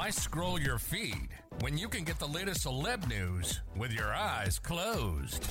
[0.00, 1.28] Why scroll your feed
[1.60, 5.44] when you can get the latest celeb news with your eyes closed?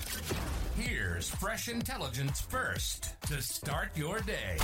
[0.75, 4.57] Here's fresh intelligence first to start your day.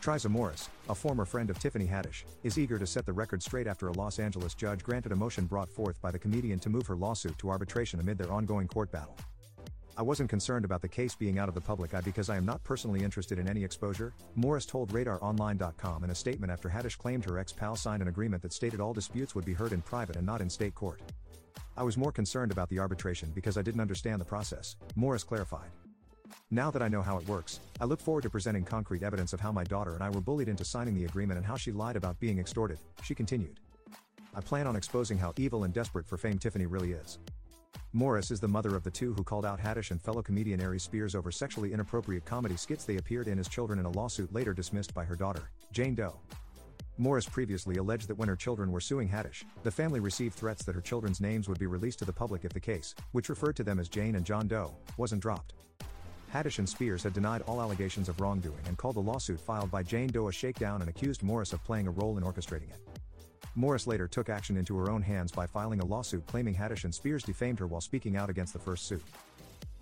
[0.00, 3.66] Trizah Morris, a former friend of Tiffany Haddish, is eager to set the record straight
[3.66, 6.86] after a Los Angeles judge granted a motion brought forth by the comedian to move
[6.86, 9.16] her lawsuit to arbitration amid their ongoing court battle.
[9.96, 12.46] I wasn't concerned about the case being out of the public eye because I am
[12.46, 17.24] not personally interested in any exposure, Morris told RadarOnline.com in a statement after Haddish claimed
[17.24, 20.16] her ex pal signed an agreement that stated all disputes would be heard in private
[20.16, 21.00] and not in state court.
[21.76, 25.70] I was more concerned about the arbitration because I didn't understand the process, Morris clarified.
[26.50, 29.40] Now that I know how it works, I look forward to presenting concrete evidence of
[29.40, 31.96] how my daughter and I were bullied into signing the agreement and how she lied
[31.96, 33.60] about being extorted, she continued.
[34.34, 37.18] I plan on exposing how evil and desperate for fame Tiffany really is.
[37.92, 40.78] Morris is the mother of the two who called out Haddish and fellow comedian Ari
[40.78, 44.54] Spears over sexually inappropriate comedy skits they appeared in as children in a lawsuit later
[44.54, 46.16] dismissed by her daughter, Jane Doe.
[46.98, 50.76] Morris previously alleged that when her children were suing Haddish, the family received threats that
[50.76, 53.64] her children's names would be released to the public if the case, which referred to
[53.64, 55.54] them as Jane and John Doe, wasn't dropped.
[56.32, 59.82] Haddish and Spears had denied all allegations of wrongdoing and called the lawsuit filed by
[59.82, 62.89] Jane Doe a shakedown and accused Morris of playing a role in orchestrating it.
[63.56, 66.94] Morris later took action into her own hands by filing a lawsuit claiming Haddish and
[66.94, 69.02] Spears defamed her while speaking out against the first suit.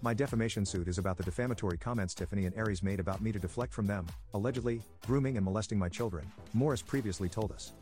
[0.01, 3.39] My defamation suit is about the defamatory comments Tiffany and Aries made about me to
[3.39, 7.73] deflect from them, allegedly, grooming and molesting my children, Morris previously told us.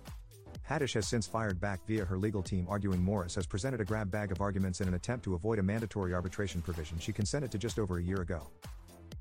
[0.68, 4.10] Haddish has since fired back via her legal team arguing Morris has presented a grab
[4.10, 7.58] bag of arguments in an attempt to avoid a mandatory arbitration provision she consented to
[7.58, 8.48] just over a year ago.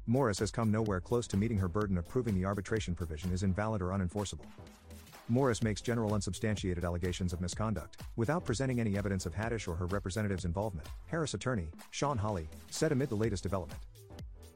[0.08, 3.44] Morris has come nowhere close to meeting her burden of proving the arbitration provision is
[3.44, 4.46] invalid or unenforceable.
[5.28, 9.88] Morris makes general unsubstantiated allegations of misconduct, without presenting any evidence of Haddish or her
[9.88, 13.80] representative's involvement, Haddish's attorney, Sean Holly, said amid the latest development.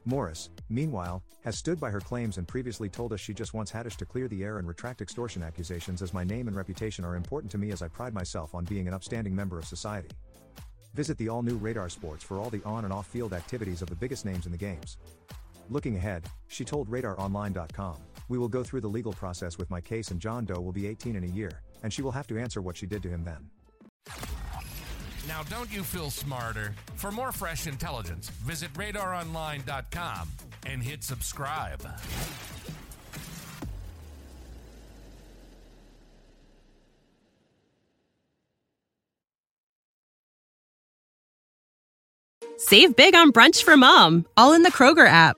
[0.06, 3.96] Morris, meanwhile, has stood by her claims and previously told us she just wants Haddish
[3.98, 7.52] to clear the air and retract extortion accusations as my name and reputation are important
[7.52, 10.10] to me as I pride myself on being an upstanding member of society.
[10.94, 13.90] Visit the all new Radar Sports for all the on and off field activities of
[13.90, 14.98] the biggest names in the games.
[15.70, 17.98] Looking ahead, she told RadarOnline.com,
[18.28, 20.88] We will go through the legal process with my case, and John Doe will be
[20.88, 23.24] 18 in a year, and she will have to answer what she did to him
[23.24, 23.50] then.
[25.28, 26.74] Now, don't you feel smarter?
[26.96, 30.30] For more fresh intelligence, visit radaronline.com
[30.66, 31.84] and hit subscribe.
[42.58, 45.38] Save big on brunch for mom, all in the Kroger app.